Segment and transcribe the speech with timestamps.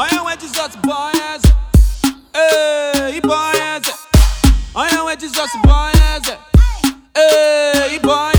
[0.00, 1.42] Am where Jesus boys.
[3.22, 3.86] Boys.
[4.74, 6.24] Am where Jesus boys.
[8.02, 8.32] Boys.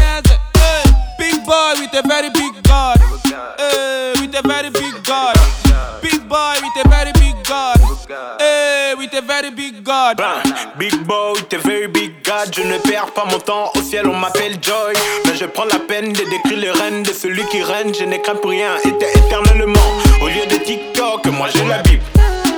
[0.56, 0.82] Hey,
[1.20, 2.98] big boy with a very big God.
[3.60, 5.38] Hey, with a very big God.
[6.02, 7.78] Big boy with a very big God.
[8.40, 10.18] Hey, with a very big God.
[10.18, 10.42] Ben,
[10.80, 12.52] big boy, t'es very big God.
[12.52, 13.72] Je ne perds pas mon temps.
[13.76, 14.94] Au ciel, on m'appelle Joy.
[15.26, 17.94] Mais je prends la peine de décrire le règne de celui qui règne.
[17.94, 19.14] Je n'ai craint pour rien, était
[21.54, 22.04] j'ai la Bible.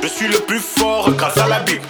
[0.02, 1.82] Je suis le plus fort grâce à la Bible.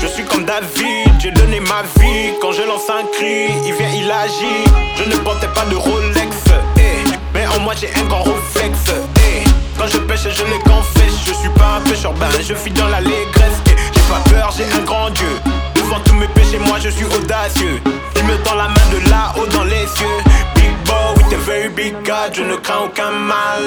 [0.00, 2.32] Je suis comme David, j'ai donné ma vie.
[2.40, 4.64] Quand je lance un cri, il vient, il agit.
[4.96, 6.36] Je ne portais pas de Rolex,
[6.78, 7.08] eh.
[7.34, 8.90] mais en moi j'ai un grand réflexe.
[9.18, 9.44] eh.
[9.78, 11.14] Quand je pêche, je les confesse.
[11.26, 13.62] Je suis pas un pêcheur, ben je suis dans l'allégresse.
[13.66, 13.76] eh.
[13.94, 15.38] J'ai pas peur, j'ai un grand Dieu.
[15.76, 17.80] Devant tous mes péchés, moi je suis audacieux.
[18.16, 20.18] Il me tend la main de là-haut dans les cieux.
[20.56, 23.62] Big boy with a very big God, je ne crains aucun mal.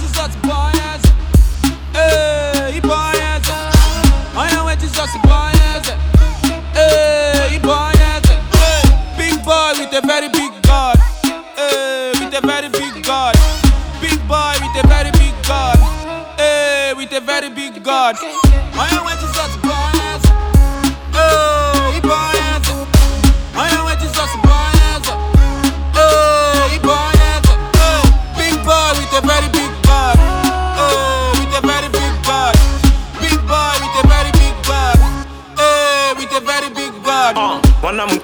[0.00, 0.59] Jesus boys.
[6.74, 7.58] Hey.
[7.62, 8.24] I.
[8.58, 8.82] Hey,
[9.18, 10.98] big boy with a very big God.
[11.56, 13.04] Hey, with a very big.
[14.00, 15.34] Big boy with a very big.
[16.38, 17.82] Hey, with a very big.
[17.86, 19.59] I am Jesus boys.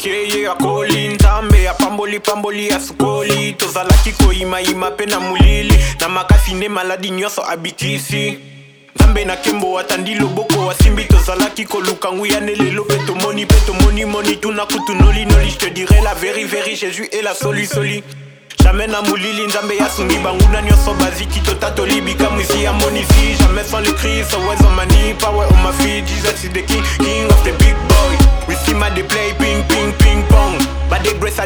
[0.04, 5.78] Mwanamke akoli nzambe apamboli pamboli asukoli tozalaki koyimayima mpe na molili.
[6.00, 8.38] Na makasi nde maladi nyonso abikisi.
[8.96, 14.04] Nzambe na nkembo atandi loboko asimbi tozalaki koluka nguya nde lelo mpe tomoni mpe tomoni
[14.04, 18.02] moni tuna kutu nolinoli je te dirai la veri veri jésus est la solisoli
[18.62, 23.36] jamais na molili nzambe yasungi banguna nyonso baziki totatoli bikamwisi ya monisi.
[23.38, 26.04] Jamais sans le christ always on my knee power on my feet.
[26.06, 28.16] Jesus is the king king of the big boy.
[28.48, 28.90] We see my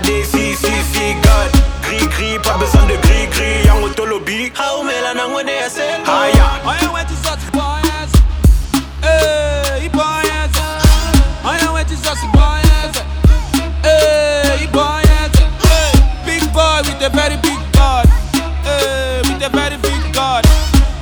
[0.01, 1.51] but the grace i see see see god
[1.83, 6.51] gris gris pas besoin de gris gris yango tolobi haumela nango nde ya sel haya
[6.65, 8.13] I where Jesus boys.
[9.03, 10.55] Hey, boys.
[11.45, 12.95] I am where Jesus boys.
[13.83, 15.35] Hey, boys.
[16.27, 18.07] Big boy with a very big God.
[18.65, 20.45] Hey, with a very big God.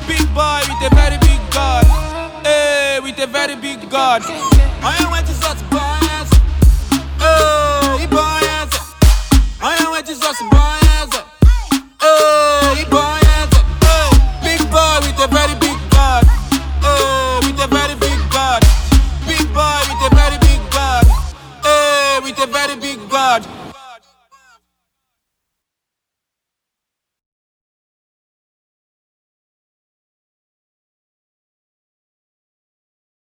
[0.06, 1.84] Big boy with a very big God.
[2.44, 4.22] Hey, with a very big God.
[4.82, 5.62] I am where Jesus
[22.20, 23.57] with a very big God.